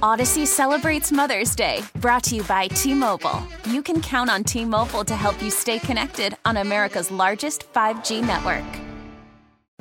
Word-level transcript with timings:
Odyssey 0.00 0.46
celebrates 0.46 1.10
Mother's 1.10 1.56
Day, 1.56 1.82
brought 1.96 2.22
to 2.24 2.36
you 2.36 2.44
by 2.44 2.68
T 2.68 2.94
Mobile. 2.94 3.42
You 3.68 3.82
can 3.82 4.00
count 4.00 4.30
on 4.30 4.44
T 4.44 4.64
Mobile 4.64 5.04
to 5.04 5.16
help 5.16 5.42
you 5.42 5.50
stay 5.50 5.80
connected 5.80 6.36
on 6.44 6.56
America's 6.56 7.10
largest 7.10 7.72
5G 7.72 8.24
network. 8.24 8.64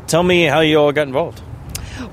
Tell 0.08 0.24
me 0.24 0.46
how 0.46 0.62
you 0.62 0.80
all 0.80 0.92
got 0.92 1.08
involved. 1.08 1.44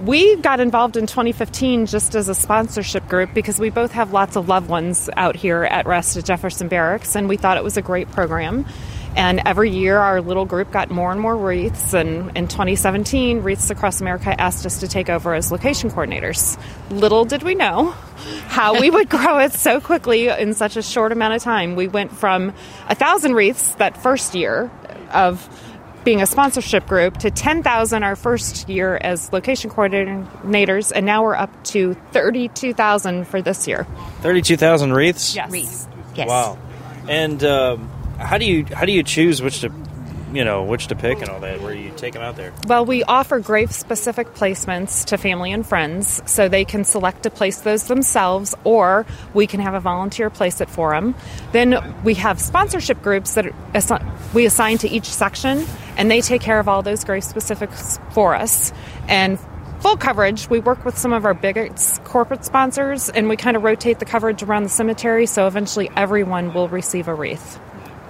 We 0.02 0.36
got 0.36 0.60
involved 0.60 0.98
in 0.98 1.06
2015 1.06 1.86
just 1.86 2.14
as 2.14 2.28
a 2.28 2.34
sponsorship 2.34 3.08
group 3.08 3.32
because 3.32 3.58
we 3.58 3.70
both 3.70 3.92
have 3.92 4.12
lots 4.12 4.36
of 4.36 4.50
loved 4.50 4.68
ones 4.68 5.08
out 5.16 5.34
here 5.34 5.64
at 5.64 5.86
rest 5.86 6.18
at 6.18 6.26
Jefferson 6.26 6.68
Barracks, 6.68 7.16
and 7.16 7.26
we 7.26 7.38
thought 7.38 7.56
it 7.56 7.64
was 7.64 7.78
a 7.78 7.82
great 7.82 8.10
program. 8.10 8.66
And 9.16 9.42
every 9.46 9.70
year, 9.70 9.98
our 9.98 10.20
little 10.20 10.44
group 10.44 10.72
got 10.72 10.90
more 10.90 11.12
and 11.12 11.20
more 11.20 11.36
wreaths. 11.36 11.94
And 11.94 12.36
in 12.36 12.48
2017, 12.48 13.42
Wreaths 13.42 13.70
Across 13.70 14.00
America 14.00 14.38
asked 14.40 14.66
us 14.66 14.80
to 14.80 14.88
take 14.88 15.08
over 15.08 15.34
as 15.34 15.52
location 15.52 15.90
coordinators. 15.90 16.58
Little 16.90 17.24
did 17.24 17.42
we 17.42 17.54
know 17.54 17.90
how 18.48 18.80
we 18.80 18.90
would 18.90 19.08
grow 19.08 19.38
it 19.38 19.52
so 19.52 19.80
quickly 19.80 20.28
in 20.28 20.54
such 20.54 20.76
a 20.76 20.82
short 20.82 21.12
amount 21.12 21.34
of 21.34 21.42
time. 21.42 21.76
We 21.76 21.88
went 21.88 22.12
from 22.12 22.52
a 22.88 22.94
thousand 22.94 23.34
wreaths 23.34 23.74
that 23.76 24.02
first 24.02 24.34
year 24.34 24.70
of 25.12 25.48
being 26.04 26.20
a 26.20 26.26
sponsorship 26.26 26.86
group 26.86 27.16
to 27.18 27.30
10,000 27.30 28.02
our 28.02 28.14
first 28.14 28.68
year 28.68 28.96
as 28.96 29.32
location 29.32 29.70
coordinators, 29.70 30.92
and 30.94 31.06
now 31.06 31.22
we're 31.22 31.34
up 31.34 31.64
to 31.64 31.94
32,000 32.12 33.26
for 33.26 33.40
this 33.40 33.66
year. 33.66 33.86
32,000 34.20 34.92
wreaths? 34.92 35.34
Yes. 35.34 35.50
Wreaths. 35.50 35.88
Yes. 36.14 36.28
Wow. 36.28 36.58
And 37.08 37.42
um, 37.42 37.90
how 38.18 38.38
do 38.38 38.44
you 38.44 38.64
how 38.66 38.84
do 38.84 38.92
you 38.92 39.02
choose 39.02 39.42
which 39.42 39.60
to 39.60 39.72
you 40.32 40.44
know 40.44 40.64
which 40.64 40.88
to 40.88 40.96
pick 40.96 41.20
and 41.20 41.28
all 41.28 41.40
that? 41.40 41.60
Where 41.60 41.72
you 41.72 41.92
take 41.96 42.12
them 42.12 42.22
out 42.22 42.36
there? 42.36 42.52
Well, 42.66 42.84
we 42.84 43.04
offer 43.04 43.38
grave 43.38 43.72
specific 43.72 44.34
placements 44.34 45.04
to 45.06 45.18
family 45.18 45.52
and 45.52 45.64
friends 45.64 46.22
so 46.26 46.48
they 46.48 46.64
can 46.64 46.84
select 46.84 47.22
to 47.22 47.30
place 47.30 47.60
those 47.60 47.84
themselves 47.84 48.54
or 48.64 49.06
we 49.32 49.46
can 49.46 49.60
have 49.60 49.74
a 49.74 49.80
volunteer 49.80 50.30
place 50.30 50.60
it 50.60 50.68
for 50.68 50.92
them. 50.92 51.14
Then 51.52 51.94
we 52.02 52.14
have 52.14 52.40
sponsorship 52.40 53.00
groups 53.02 53.34
that 53.34 53.52
we 54.34 54.44
assign 54.44 54.78
to 54.78 54.88
each 54.88 55.06
section 55.06 55.64
and 55.96 56.10
they 56.10 56.20
take 56.20 56.40
care 56.40 56.58
of 56.58 56.68
all 56.68 56.82
those 56.82 57.04
grave 57.04 57.22
specifics 57.22 58.00
for 58.10 58.34
us. 58.34 58.72
And 59.06 59.38
full 59.80 59.96
coverage, 59.96 60.50
we 60.50 60.58
work 60.58 60.84
with 60.84 60.98
some 60.98 61.12
of 61.12 61.24
our 61.24 61.34
biggest 61.34 62.02
corporate 62.02 62.44
sponsors 62.44 63.08
and 63.08 63.28
we 63.28 63.36
kind 63.36 63.56
of 63.56 63.62
rotate 63.62 64.00
the 64.00 64.04
coverage 64.04 64.42
around 64.42 64.64
the 64.64 64.68
cemetery 64.68 65.26
so 65.26 65.46
eventually 65.46 65.90
everyone 65.96 66.52
will 66.52 66.68
receive 66.68 67.06
a 67.06 67.14
wreath. 67.14 67.60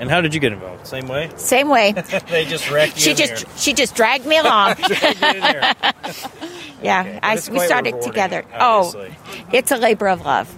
And 0.05 0.11
how 0.11 0.21
did 0.21 0.35
you 0.35 0.41
get 0.41 0.53
involved? 0.53 0.87
Same 0.87 1.09
way? 1.09 1.31
Same 1.37 1.71
way. 1.71 1.93
they 2.29 2.45
just 2.45 2.71
wrecked 2.71 2.97
you. 2.97 3.01
she 3.01 3.15
just 3.15 3.47
there. 3.47 3.57
she 3.57 3.73
just 3.73 3.95
dragged 3.95 4.27
me 4.27 4.37
along. 4.37 4.75
Dragged 4.87 5.21
you 5.23 5.29
in 5.29 5.41
there. 5.41 5.75
yeah, 6.83 7.01
Okay, 7.01 7.19
I, 7.23 7.35
we 7.51 7.59
started 7.61 8.03
together. 8.03 8.45
obviously. 8.53 9.15
Oh, 9.17 9.47
it's 9.51 9.71
a 9.71 9.79
labor 9.79 10.09
of 10.09 10.21
love. 10.27 10.55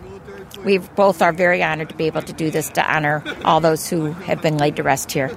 We 0.65 0.79
both 0.79 1.23
are 1.23 1.33
very 1.33 1.63
honored 1.63 1.91
to 1.91 1.95
be 1.95 2.07
able 2.09 2.23
to 2.23 2.33
do 2.33 2.51
this 2.51 2.71
to 2.71 2.93
honor 2.93 3.23
all 3.45 3.61
those 3.61 3.89
who 3.89 4.07
have 4.11 4.43
been 4.43 4.59
laid 4.59 4.75
to 4.77 4.83
rest 4.83 5.13
here, 5.13 5.31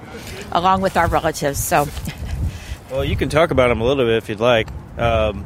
along 0.50 0.80
with 0.80 0.96
our 0.96 1.06
relatives. 1.06 1.60
So, 1.62 1.86
Well, 2.90 3.04
you 3.04 3.14
can 3.14 3.28
talk 3.28 3.52
about 3.52 3.68
them 3.68 3.80
a 3.80 3.84
little 3.84 4.04
bit 4.06 4.16
if 4.16 4.28
you'd 4.28 4.40
like. 4.40 4.66
Um, 4.98 5.44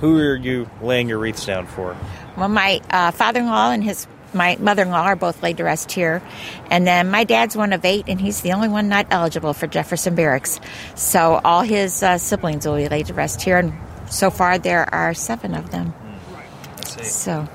who 0.00 0.16
are 0.18 0.36
you 0.36 0.66
laying 0.80 1.10
your 1.10 1.18
wreaths 1.18 1.44
down 1.44 1.66
for? 1.66 1.94
well, 2.38 2.48
my 2.48 2.80
uh, 2.88 3.10
father-in-law 3.10 3.72
and 3.72 3.84
his 3.84 4.06
my 4.34 4.56
mother-in-law 4.60 5.02
are 5.02 5.16
both 5.16 5.42
laid 5.42 5.58
to 5.58 5.64
rest 5.64 5.92
here, 5.92 6.22
and 6.70 6.86
then 6.86 7.10
my 7.10 7.24
dad's 7.24 7.56
one 7.56 7.72
of 7.72 7.84
eight, 7.84 8.04
and 8.08 8.20
he's 8.20 8.40
the 8.40 8.52
only 8.52 8.68
one 8.68 8.88
not 8.88 9.06
eligible 9.10 9.54
for 9.54 9.66
Jefferson 9.66 10.14
Barracks. 10.14 10.60
So 10.94 11.40
all 11.44 11.62
his 11.62 12.02
uh, 12.02 12.18
siblings 12.18 12.66
will 12.66 12.76
be 12.76 12.88
laid 12.88 13.06
to 13.06 13.14
rest 13.14 13.42
here, 13.42 13.58
and 13.58 13.72
so 14.10 14.30
far 14.30 14.58
there 14.58 14.92
are 14.94 15.14
seven 15.14 15.54
of 15.54 15.70
them. 15.70 15.94
Let's. 16.96 17.14
So. 17.14 17.48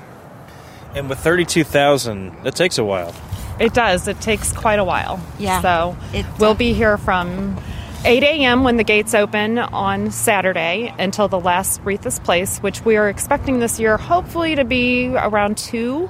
And 0.94 1.08
with 1.08 1.18
32,000, 1.18 2.44
that 2.44 2.56
takes 2.56 2.78
a 2.78 2.84
while. 2.84 3.14
It 3.60 3.74
does. 3.74 4.08
It 4.08 4.20
takes 4.20 4.52
quite 4.52 4.78
a 4.78 4.84
while. 4.84 5.20
Yeah. 5.38 5.60
So 5.60 5.96
It, 6.12 6.24
we'll 6.38 6.54
be 6.54 6.72
here 6.72 6.96
from 6.96 7.58
8 8.04 8.22
a.m. 8.22 8.62
when 8.62 8.76
the 8.76 8.84
gates 8.84 9.14
open 9.14 9.58
on 9.58 10.12
Saturday 10.12 10.94
until 10.98 11.26
the 11.28 11.40
last 11.40 11.80
wreath 11.82 12.06
is 12.06 12.20
placed, 12.20 12.62
which 12.62 12.84
we 12.84 12.96
are 12.96 13.08
expecting 13.08 13.58
this 13.58 13.80
year 13.80 13.96
hopefully 13.96 14.54
to 14.54 14.64
be 14.64 15.08
around 15.08 15.58
2, 15.58 16.08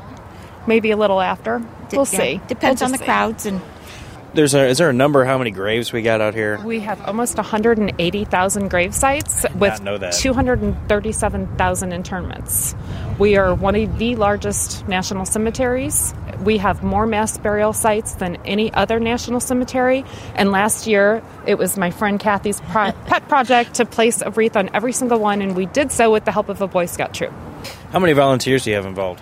maybe 0.69 0.93
a 0.93 0.97
little 0.97 1.21
after. 1.21 1.59
We'll 1.91 2.01
Yeah, 2.13 2.19
see. 2.21 2.41
Depends 2.47 2.81
We'll 2.81 2.87
on 2.89 2.93
the 2.93 2.99
see. 2.99 3.05
crowds 3.05 3.47
and 3.47 3.61
There's 4.35 4.55
a, 4.55 4.67
is 4.69 4.77
there 4.79 4.91
a 4.91 4.93
number 4.93 5.25
how 5.25 5.39
many 5.39 5.51
graves 5.51 5.91
we 5.93 6.03
got 6.03 6.21
out 6.21 6.35
here? 6.35 6.61
We 6.63 6.81
have 6.81 7.01
almost 7.09 7.37
180,000 7.39 8.69
grave 8.69 8.95
sites 8.95 9.47
with 9.55 9.71
not 9.73 9.83
know 9.83 9.99
that. 9.99 10.13
237,000 10.13 11.93
internments. 11.93 12.75
We 13.19 13.37
are 13.37 13.55
one 13.55 13.75
of 13.75 13.99
the 13.99 14.17
largest 14.17 14.87
national 14.87 15.25
cemeteries. 15.25 16.15
We 16.45 16.59
have 16.59 16.83
more 16.85 17.07
mass 17.07 17.39
burial 17.39 17.73
sites 17.73 18.15
than 18.17 18.37
any 18.45 18.73
other 18.73 19.01
national 19.01 19.41
cemetery. 19.41 20.05
And 20.37 20.53
last 20.53 20.87
year, 20.87 21.23
it 21.47 21.57
was 21.59 21.77
my 21.79 21.91
friend 21.91 22.21
Kathy's 22.21 22.61
pro- 22.61 22.93
pet 23.07 23.27
project 23.29 23.75
to 23.75 23.87
place 23.87 24.21
a 24.21 24.31
wreath 24.31 24.57
on 24.57 24.69
every 24.75 24.93
single 24.93 25.19
one, 25.19 25.41
and 25.43 25.57
we 25.57 25.67
did 25.67 25.91
so 25.91 26.13
with 26.13 26.25
the 26.27 26.33
help 26.33 26.49
of 26.51 26.61
a 26.61 26.69
Boy 26.69 26.87
Scout 26.87 27.15
troop. 27.15 27.33
How 27.93 27.99
many 27.99 28.13
volunteers 28.13 28.65
do 28.65 28.71
you 28.71 28.77
have 28.77 28.87
involved? 28.87 29.21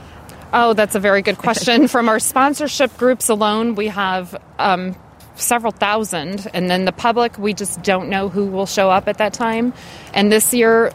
Oh, 0.58 0.72
that's 0.72 0.94
a 0.94 1.00
very 1.00 1.20
good 1.20 1.36
question. 1.36 1.86
From 1.96 2.08
our 2.08 2.18
sponsorship 2.18 2.96
groups 2.96 3.28
alone, 3.28 3.74
we 3.74 3.88
have 3.88 4.40
um, 4.58 4.96
several 5.34 5.70
thousand, 5.70 6.46
and 6.54 6.70
then 6.70 6.86
the 6.86 6.92
public, 6.92 7.36
we 7.36 7.52
just 7.52 7.82
don't 7.82 8.08
know 8.08 8.30
who 8.30 8.46
will 8.46 8.64
show 8.64 8.88
up 8.88 9.06
at 9.06 9.18
that 9.18 9.34
time. 9.34 9.74
And 10.14 10.32
this 10.32 10.54
year, 10.54 10.92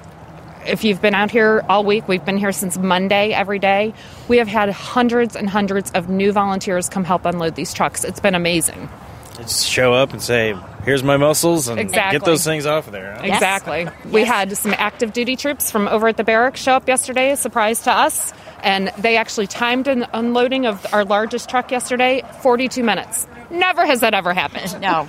if 0.66 0.84
you've 0.84 1.00
been 1.00 1.14
out 1.14 1.30
here 1.30 1.64
all 1.70 1.84
week, 1.84 2.08
we've 2.08 2.26
been 2.26 2.38
here 2.38 2.52
since 2.52 2.76
Monday 2.76 3.34
every 3.34 3.60
day. 3.60 3.94
We 4.28 4.38
have 4.38 4.48
had 4.48 4.70
hundreds 4.72 5.36
and 5.36 5.48
hundreds 5.48 5.92
of 5.92 6.10
new 6.10 6.32
volunteers 6.32 6.90
come 6.90 7.04
help 7.04 7.26
unload 7.26 7.54
these 7.54 7.72
trucks. 7.72 8.04
It's 8.04 8.20
been 8.20 8.34
amazing. 8.34 8.90
Just 9.38 9.68
show 9.68 9.94
up 9.94 10.12
and 10.12 10.24
say, 10.24 10.56
"Here's 10.86 11.04
my 11.04 11.18
muscles," 11.18 11.68
and 11.68 11.80
Exactly. 11.80 12.20
get 12.20 12.26
those 12.26 12.44
things 12.44 12.66
off 12.66 12.88
of 12.88 12.94
there. 12.94 13.14
huh? 13.16 13.22
Yes. 13.26 13.36
Exactly. 13.38 13.88
We 14.10 14.22
Yes. 14.22 14.30
had 14.30 14.58
some 14.58 14.74
active 14.78 15.14
duty 15.14 15.36
troops 15.36 15.70
from 15.72 15.88
over 15.88 16.08
at 16.08 16.18
the 16.18 16.24
barracks 16.24 16.62
show 16.62 16.74
up 16.74 16.88
yesterday, 16.88 17.32
a 17.32 17.38
surprise 17.38 17.82
to 17.82 17.92
us, 17.92 18.34
and 18.64 18.92
they 18.98 19.18
actually 19.18 19.48
timed 19.48 19.88
an 19.88 20.08
unloading 20.14 20.66
of 20.66 20.86
our 20.94 21.04
largest 21.06 21.50
truck 21.50 21.72
yesterday 21.72 22.24
42 22.42 22.84
minutes. 22.84 23.28
Never 23.50 23.86
has 23.86 24.00
that 24.00 24.14
ever 24.14 24.34
happened. 24.34 24.80
no, 24.82 25.08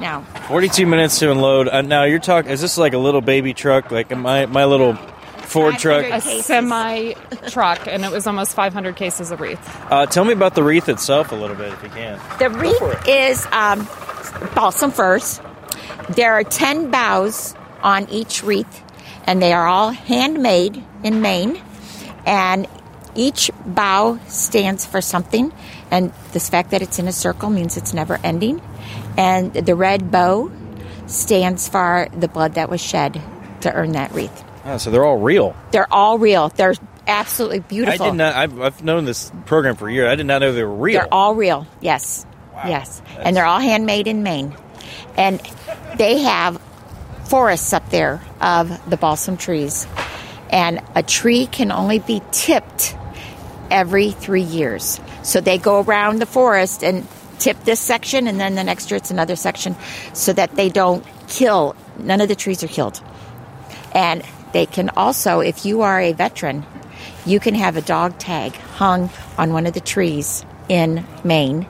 no. 0.00 0.24
42 0.48 0.86
minutes 0.86 1.18
to 1.18 1.30
unload. 1.30 1.68
Uh, 1.68 1.82
now 1.82 2.04
you're 2.04 2.18
talking. 2.18 2.50
Is 2.50 2.60
this 2.60 2.78
like 2.78 2.92
a 2.94 2.98
little 2.98 3.20
baby 3.20 3.52
truck, 3.54 3.90
like 3.90 4.16
my 4.16 4.46
my 4.46 4.64
little 4.64 4.94
Ford 5.42 5.78
truck? 5.78 6.04
A 6.06 6.20
semi 6.20 7.12
truck, 7.50 7.86
and 7.86 8.04
it 8.04 8.10
was 8.10 8.26
almost 8.26 8.54
500 8.56 8.96
cases 8.96 9.30
of 9.30 9.40
wreath. 9.40 9.60
Uh, 9.90 10.06
tell 10.06 10.24
me 10.24 10.32
about 10.32 10.54
the 10.54 10.62
wreath 10.62 10.88
itself 10.88 11.30
a 11.30 11.34
little 11.34 11.56
bit, 11.56 11.72
if 11.74 11.82
you 11.82 11.90
can. 11.90 12.18
The 12.38 12.48
wreath 12.50 13.06
is 13.06 13.46
um, 13.52 13.86
balsam 14.54 14.90
firs. 14.90 15.40
There 16.10 16.32
are 16.34 16.44
ten 16.44 16.90
boughs 16.90 17.54
on 17.82 18.08
each 18.10 18.42
wreath, 18.42 18.82
and 19.26 19.40
they 19.40 19.52
are 19.52 19.66
all 19.66 19.90
handmade 19.90 20.82
in 21.02 21.20
Maine. 21.20 21.60
And 22.26 22.66
each 23.14 23.50
bough 23.64 24.18
stands 24.28 24.84
for 24.86 25.00
something, 25.00 25.52
and 25.90 26.12
this 26.32 26.48
fact 26.48 26.70
that 26.70 26.82
it's 26.82 26.98
in 26.98 27.06
a 27.06 27.12
circle 27.12 27.50
means 27.50 27.76
it's 27.76 27.94
never 27.94 28.18
ending. 28.24 28.60
And 29.16 29.52
the 29.52 29.74
red 29.74 30.10
bow 30.10 30.50
stands 31.06 31.68
for 31.68 32.08
the 32.16 32.28
blood 32.28 32.54
that 32.54 32.68
was 32.70 32.80
shed 32.80 33.20
to 33.60 33.72
earn 33.72 33.92
that 33.92 34.12
wreath. 34.12 34.44
Oh, 34.64 34.78
so 34.78 34.90
they're 34.90 35.04
all 35.04 35.18
real. 35.18 35.54
They're 35.70 35.92
all 35.92 36.18
real. 36.18 36.48
They're 36.48 36.74
absolutely 37.06 37.60
beautiful. 37.60 38.06
I 38.06 38.10
did 38.10 38.16
not. 38.16 38.34
I've, 38.34 38.60
I've 38.60 38.84
known 38.84 39.04
this 39.04 39.30
program 39.46 39.76
for 39.76 39.88
years. 39.88 40.10
I 40.10 40.14
did 40.14 40.26
not 40.26 40.40
know 40.40 40.52
they 40.52 40.64
were 40.64 40.74
real. 40.74 41.00
They're 41.00 41.14
all 41.14 41.34
real. 41.34 41.66
Yes. 41.80 42.24
Yes. 42.66 43.02
And 43.18 43.36
they're 43.36 43.44
all 43.44 43.60
handmade 43.60 44.06
in 44.06 44.22
Maine. 44.22 44.56
And 45.16 45.40
they 45.96 46.18
have 46.18 46.60
forests 47.24 47.72
up 47.72 47.88
there 47.90 48.22
of 48.40 48.90
the 48.90 48.96
balsam 48.96 49.36
trees. 49.36 49.86
And 50.50 50.80
a 50.94 51.02
tree 51.02 51.46
can 51.46 51.72
only 51.72 51.98
be 51.98 52.22
tipped 52.30 52.96
every 53.70 54.10
three 54.10 54.42
years. 54.42 55.00
So 55.22 55.40
they 55.40 55.58
go 55.58 55.80
around 55.80 56.20
the 56.20 56.26
forest 56.26 56.84
and 56.84 57.06
tip 57.38 57.62
this 57.64 57.80
section, 57.80 58.28
and 58.28 58.38
then 58.38 58.54
the 58.54 58.64
next 58.64 58.90
year 58.90 58.96
it's 58.96 59.10
another 59.10 59.36
section 59.36 59.74
so 60.12 60.32
that 60.32 60.54
they 60.54 60.68
don't 60.68 61.04
kill. 61.28 61.74
None 61.98 62.20
of 62.20 62.28
the 62.28 62.36
trees 62.36 62.62
are 62.62 62.68
killed. 62.68 63.02
And 63.92 64.22
they 64.52 64.66
can 64.66 64.90
also, 64.90 65.40
if 65.40 65.64
you 65.64 65.82
are 65.82 66.00
a 66.00 66.12
veteran, 66.12 66.64
you 67.26 67.40
can 67.40 67.54
have 67.54 67.76
a 67.76 67.82
dog 67.82 68.18
tag 68.18 68.54
hung 68.54 69.10
on 69.36 69.52
one 69.52 69.66
of 69.66 69.72
the 69.72 69.80
trees 69.80 70.44
in 70.68 71.04
Maine. 71.24 71.66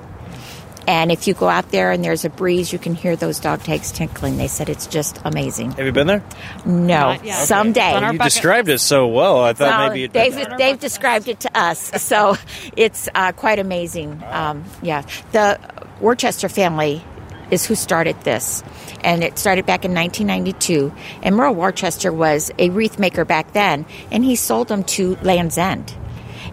And 0.87 1.11
if 1.11 1.27
you 1.27 1.35
go 1.35 1.49
out 1.49 1.71
there 1.71 1.91
and 1.91 2.05
there's 2.05 2.25
a 2.25 2.31
breeze, 2.31 2.73
you 2.73 2.79
can 2.79 2.95
hear 2.95 3.17
those 3.17 3.41
dog 3.41 3.63
tags 3.63 3.91
tinkling. 3.91 4.37
They 4.37 4.49
said 4.49 4.69
it's 4.69 4.87
just 4.87 5.19
amazing. 5.25 5.73
Have 5.73 5.87
you 5.87 5.93
been 5.93 6.07
there? 6.07 6.23
No, 6.67 7.15
Not 7.15 7.27
someday. 7.27 7.95
On 7.95 8.13
you 8.13 8.19
bucket 8.19 8.33
described 8.33 8.69
it 8.69 8.79
so 8.79 9.07
well. 9.07 9.43
I 9.43 9.53
thought 9.53 9.69
Well, 9.79 9.89
maybe 9.89 10.01
you'd 10.01 10.13
they've 10.13 10.35
been 10.35 10.57
they've 10.59 10.79
described 10.79 11.29
it 11.29 11.41
to 11.41 11.59
us, 11.59 12.03
so 12.03 12.37
it's 12.77 13.09
uh, 13.15 13.33
quite 13.33 13.59
amazing. 13.59 14.23
Um, 14.31 14.65
yeah, 14.83 15.03
the 15.33 15.59
Worcester 16.01 16.49
family 16.49 17.03
is 17.51 17.67
who 17.67 17.75
started 17.75 18.21
this, 18.23 18.63
and 19.03 19.23
it 19.23 19.39
started 19.39 19.67
back 19.67 19.85
in 19.85 19.95
1992. 19.95 20.93
And 21.23 21.37
Morrill 21.37 21.55
Worcester 21.55 22.13
was 22.13 22.51
a 22.59 22.71
wreath 22.71 22.99
maker 22.99 23.25
back 23.25 23.53
then, 23.53 23.87
and 24.11 24.25
he 24.25 24.37
sold 24.37 24.69
them 24.69 24.85
to 24.85 25.17
Land's 25.23 25.59
End. 25.59 25.95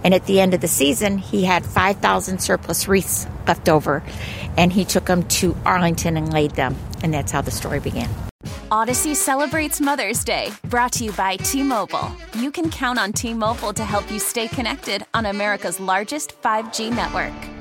And 0.04 0.14
at 0.14 0.26
the 0.26 0.40
end 0.40 0.54
of 0.54 0.62
the 0.62 0.68
season, 0.68 1.18
he 1.18 1.44
had 1.44 1.66
5,000 1.66 2.40
surplus 2.40 2.88
wreaths 2.88 3.28
left 3.48 3.70
over, 3.70 4.04
and 4.58 4.74
he 4.74 4.86
took 4.86 5.06
them 5.06 5.24
to 5.24 5.56
Arlington 5.66 6.18
and 6.18 6.34
laid 6.34 6.52
them. 6.52 6.76
And 7.04 7.14
that's 7.14 7.32
how 7.32 7.42
the 7.42 7.52
story 7.52 7.80
began. 7.80 8.10
Odyssey 8.72 9.14
celebrates 9.14 9.82
Mother's 9.82 10.24
Day, 10.24 10.52
brought 10.64 10.94
to 10.94 11.04
you 11.04 11.12
by 11.12 11.36
T 11.36 11.62
Mobile. 11.62 12.12
You 12.36 12.52
can 12.52 12.70
count 12.70 13.00
on 13.00 13.14
T 13.14 13.34
Mobile 13.34 13.74
to 13.74 13.84
help 13.84 14.10
you 14.12 14.18
stay 14.18 14.48
connected 14.48 15.06
on 15.14 15.26
America's 15.26 15.80
largest 15.80 16.42
5G 16.42 16.90
network. 16.96 17.61